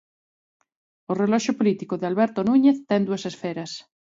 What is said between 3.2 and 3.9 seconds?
esferas.